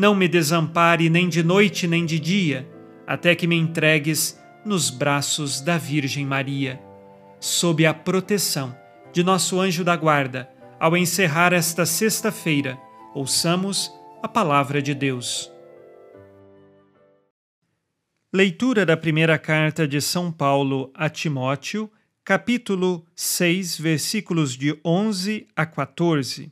não 0.00 0.14
me 0.14 0.26
desampare 0.26 1.10
nem 1.10 1.28
de 1.28 1.42
noite 1.42 1.86
nem 1.86 2.06
de 2.06 2.18
dia, 2.18 2.66
até 3.06 3.34
que 3.34 3.46
me 3.46 3.54
entregues 3.54 4.40
nos 4.64 4.88
braços 4.88 5.60
da 5.60 5.76
Virgem 5.76 6.24
Maria. 6.24 6.80
Sob 7.38 7.84
a 7.84 7.92
proteção 7.92 8.74
de 9.12 9.22
nosso 9.22 9.60
anjo 9.60 9.84
da 9.84 9.94
guarda, 9.94 10.48
ao 10.80 10.96
encerrar 10.96 11.52
esta 11.52 11.84
sexta-feira, 11.84 12.80
ouçamos 13.14 13.92
a 14.22 14.28
palavra 14.28 14.80
de 14.80 14.94
Deus. 14.94 15.52
Leitura 18.32 18.86
da 18.86 18.96
primeira 18.96 19.38
carta 19.38 19.86
de 19.86 20.00
São 20.00 20.32
Paulo 20.32 20.90
a 20.94 21.10
Timóteo, 21.10 21.90
capítulo 22.24 23.04
6, 23.14 23.76
versículos 23.78 24.56
de 24.56 24.80
11 24.82 25.46
a 25.54 25.66
14. 25.66 26.50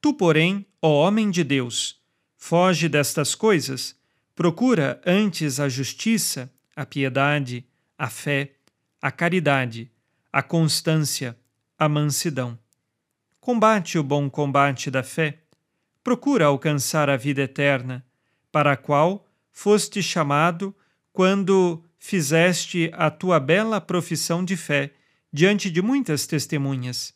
Tu, 0.00 0.14
porém, 0.14 0.64
ó 0.80 1.06
homem 1.06 1.30
de 1.30 1.44
Deus, 1.44 2.02
foge 2.46 2.90
destas 2.90 3.34
coisas, 3.34 3.98
procura 4.34 5.00
antes 5.06 5.58
a 5.58 5.66
justiça, 5.66 6.52
a 6.76 6.84
piedade, 6.84 7.66
a 7.96 8.10
fé, 8.10 8.52
a 9.00 9.10
caridade, 9.10 9.90
a 10.30 10.42
constância, 10.42 11.38
a 11.78 11.88
mansidão. 11.88 12.58
Combate 13.40 13.98
o 13.98 14.02
bom 14.02 14.28
combate 14.28 14.90
da 14.90 15.02
fé, 15.02 15.38
procura 16.02 16.44
alcançar 16.44 17.08
a 17.08 17.16
vida 17.16 17.40
eterna, 17.40 18.04
para 18.52 18.72
a 18.72 18.76
qual 18.76 19.26
foste 19.50 20.02
chamado 20.02 20.76
quando 21.14 21.82
fizeste 21.98 22.90
a 22.92 23.10
tua 23.10 23.40
bela 23.40 23.80
profissão 23.80 24.44
de 24.44 24.54
fé 24.54 24.92
diante 25.32 25.70
de 25.70 25.80
muitas 25.80 26.26
testemunhas. 26.26 27.14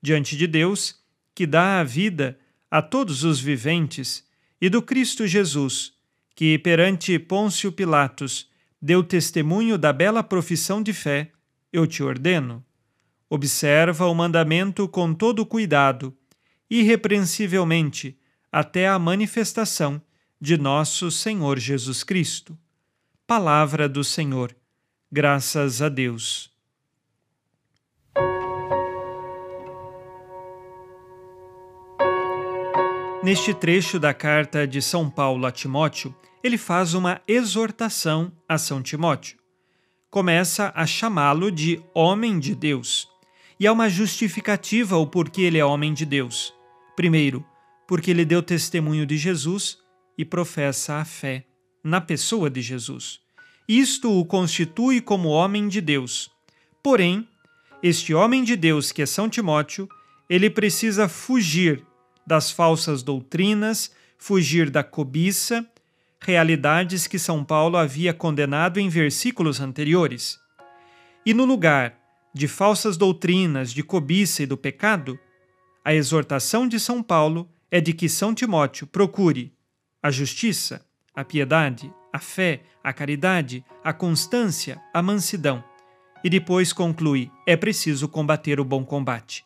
Diante 0.00 0.38
de 0.38 0.46
Deus, 0.46 1.04
que 1.34 1.46
dá 1.46 1.80
a 1.80 1.84
vida 1.84 2.38
a 2.70 2.80
todos 2.80 3.24
os 3.24 3.38
viventes, 3.38 4.24
e 4.64 4.70
do 4.70 4.80
Cristo 4.80 5.26
Jesus, 5.26 5.92
que 6.34 6.58
perante 6.58 7.18
Pôncio 7.18 7.70
Pilatos 7.70 8.48
deu 8.80 9.04
testemunho 9.04 9.76
da 9.76 9.92
bela 9.92 10.22
profissão 10.22 10.82
de 10.82 10.94
fé, 10.94 11.32
eu 11.70 11.86
te 11.86 12.02
ordeno. 12.02 12.64
Observa 13.28 14.06
o 14.06 14.14
mandamento 14.14 14.88
com 14.88 15.12
todo 15.12 15.44
cuidado, 15.44 16.16
irrepreensivelmente, 16.70 18.18
até 18.50 18.88
a 18.88 18.98
manifestação 18.98 20.00
de 20.40 20.56
nosso 20.56 21.10
Senhor 21.10 21.58
Jesus 21.58 22.02
Cristo 22.02 22.58
Palavra 23.26 23.86
do 23.86 24.02
Senhor. 24.02 24.56
Graças 25.12 25.82
a 25.82 25.90
Deus. 25.90 26.53
Neste 33.24 33.54
trecho 33.54 33.98
da 33.98 34.12
carta 34.12 34.66
de 34.66 34.82
São 34.82 35.08
Paulo 35.08 35.46
a 35.46 35.50
Timóteo, 35.50 36.14
ele 36.42 36.58
faz 36.58 36.92
uma 36.92 37.22
exortação 37.26 38.30
a 38.46 38.58
São 38.58 38.82
Timóteo. 38.82 39.38
Começa 40.10 40.70
a 40.76 40.86
chamá-lo 40.86 41.50
de 41.50 41.82
homem 41.94 42.38
de 42.38 42.54
Deus. 42.54 43.08
E 43.58 43.66
há 43.66 43.72
uma 43.72 43.88
justificativa 43.88 44.98
o 44.98 45.06
porquê 45.06 45.40
ele 45.40 45.56
é 45.56 45.64
homem 45.64 45.94
de 45.94 46.04
Deus. 46.04 46.52
Primeiro, 46.94 47.42
porque 47.88 48.10
ele 48.10 48.26
deu 48.26 48.42
testemunho 48.42 49.06
de 49.06 49.16
Jesus 49.16 49.78
e 50.18 50.22
professa 50.22 50.96
a 50.96 51.04
fé 51.06 51.46
na 51.82 52.02
pessoa 52.02 52.50
de 52.50 52.60
Jesus. 52.60 53.20
Isto 53.66 54.12
o 54.12 54.26
constitui 54.26 55.00
como 55.00 55.30
homem 55.30 55.66
de 55.66 55.80
Deus. 55.80 56.30
Porém, 56.82 57.26
este 57.82 58.12
homem 58.12 58.44
de 58.44 58.54
Deus, 58.54 58.92
que 58.92 59.00
é 59.00 59.06
São 59.06 59.30
Timóteo, 59.30 59.88
ele 60.28 60.50
precisa 60.50 61.08
fugir 61.08 61.86
das 62.26 62.50
falsas 62.50 63.02
doutrinas, 63.02 63.92
fugir 64.18 64.70
da 64.70 64.82
cobiça, 64.82 65.66
realidades 66.20 67.06
que 67.06 67.18
São 67.18 67.44
Paulo 67.44 67.76
havia 67.76 68.14
condenado 68.14 68.80
em 68.80 68.88
versículos 68.88 69.60
anteriores. 69.60 70.38
E 71.26 71.34
no 71.34 71.44
lugar 71.44 71.98
de 72.32 72.48
falsas 72.48 72.96
doutrinas, 72.96 73.72
de 73.72 73.82
cobiça 73.82 74.42
e 74.42 74.46
do 74.46 74.56
pecado, 74.56 75.18
a 75.84 75.94
exortação 75.94 76.66
de 76.66 76.80
São 76.80 77.02
Paulo 77.02 77.48
é 77.70 77.80
de 77.80 77.92
que 77.92 78.08
São 78.08 78.34
Timóteo 78.34 78.86
procure 78.86 79.52
a 80.02 80.10
justiça, 80.10 80.84
a 81.14 81.24
piedade, 81.24 81.92
a 82.12 82.18
fé, 82.18 82.62
a 82.82 82.92
caridade, 82.92 83.64
a 83.82 83.92
constância, 83.92 84.80
a 84.92 85.02
mansidão. 85.02 85.62
E 86.22 86.30
depois 86.30 86.72
conclui: 86.72 87.30
é 87.46 87.56
preciso 87.56 88.08
combater 88.08 88.58
o 88.58 88.64
bom 88.64 88.84
combate. 88.84 89.44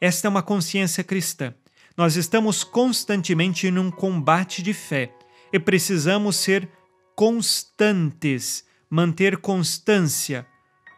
Esta 0.00 0.28
é 0.28 0.30
uma 0.30 0.42
consciência 0.42 1.02
cristã. 1.02 1.54
Nós 1.98 2.14
estamos 2.14 2.62
constantemente 2.62 3.72
num 3.72 3.90
combate 3.90 4.62
de 4.62 4.72
fé 4.72 5.12
e 5.52 5.58
precisamos 5.58 6.36
ser 6.36 6.68
constantes, 7.16 8.64
manter 8.88 9.38
constância 9.38 10.46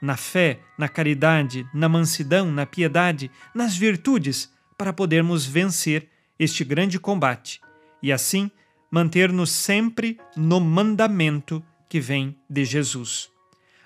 na 0.03 0.15
fé, 0.15 0.61
na 0.77 0.91
caridade, 0.91 1.67
na 1.73 1.89
mansidão, 1.89 2.53
na 2.53 2.67
piedade, 2.67 3.31
nas 3.55 3.75
virtudes, 3.75 4.53
para 4.77 4.93
podermos 4.93 5.47
vencer 5.47 6.07
este 6.39 6.65
grande 6.65 7.01
combate 7.01 7.63
e 8.03 8.13
assim 8.13 8.51
manter-nos 8.91 9.51
sempre 9.51 10.21
no 10.37 10.61
mandamento 10.61 11.65
que 11.89 11.99
vem 11.99 12.37
de 12.49 12.63
Jesus. 12.67 13.31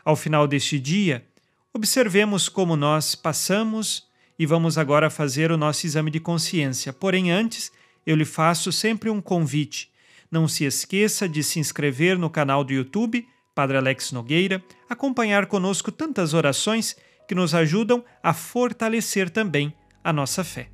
Ao 0.05 0.17
final 0.17 0.49
deste 0.49 0.81
dia, 0.81 1.25
observemos 1.73 2.49
como 2.49 2.75
nós 2.75 3.15
passamos 3.15 4.13
e 4.39 4.47
vamos 4.47 4.79
agora 4.79 5.11
fazer 5.11 5.51
o 5.53 5.57
nosso 5.57 5.87
exame 5.87 6.11
de 6.11 6.21
consciência. 6.21 6.93
Porém, 6.93 7.31
antes, 7.31 7.71
eu 8.07 8.17
lhe 8.17 8.25
faço 8.25 8.73
sempre 8.73 9.11
um 9.11 9.21
convite. 9.21 9.91
Não 10.31 10.49
se 10.49 10.65
esqueça 10.65 11.29
de 11.29 11.43
se 11.43 11.59
inscrever 11.59 12.19
no 12.19 12.29
canal 12.29 12.65
do 12.65 12.73
YouTube 12.73 13.27
Padre 13.55 13.77
Alex 13.77 14.11
Nogueira, 14.11 14.63
acompanhar 14.91 15.47
conosco 15.47 15.93
tantas 15.93 16.35
orações 16.35 16.97
que 17.29 17.35
nos 17.35 17.55
ajudam 17.55 18.05
a 18.23 18.35
fortalecer 18.35 19.31
também 19.31 19.73
a 20.03 20.13
nossa 20.13 20.43
fé. 20.43 20.69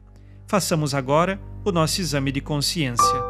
Façamos 0.48 0.94
agora 0.94 1.40
o 1.64 1.70
nosso 1.70 2.00
exame 2.00 2.32
de 2.32 2.40
consciência. 2.40 3.22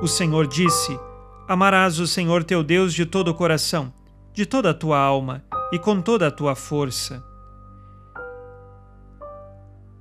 O 0.00 0.08
Senhor 0.08 0.46
disse: 0.46 0.98
Amarás 1.46 1.98
o 1.98 2.06
Senhor 2.06 2.42
teu 2.42 2.64
Deus 2.64 2.94
de 2.94 3.04
todo 3.04 3.28
o 3.28 3.34
coração, 3.34 3.92
de 4.32 4.46
toda 4.46 4.70
a 4.70 4.74
tua 4.74 4.98
alma 4.98 5.44
e 5.72 5.78
com 5.78 6.00
toda 6.00 6.26
a 6.26 6.30
tua 6.30 6.54
força. 6.54 7.24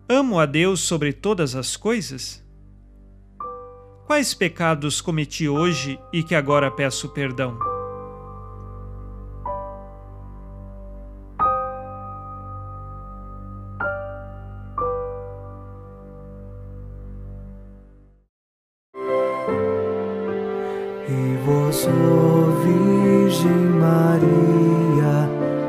Amo 0.09 0.39
a 0.39 0.45
Deus 0.45 0.79
sobre 0.79 1.11
todas 1.11 1.55
as 1.55 1.75
coisas? 1.75 2.43
Quais 4.05 4.33
pecados 4.33 5.01
cometi 5.01 5.49
hoje 5.49 5.99
e 6.13 6.23
que 6.23 6.33
agora 6.33 6.71
peço 6.71 7.09
perdão? 7.09 7.59
E 21.09 21.37
ó 21.47 22.49
Virgem 22.63 23.51
Maria, 23.79 24.86